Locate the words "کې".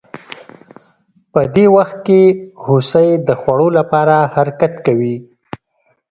2.07-2.21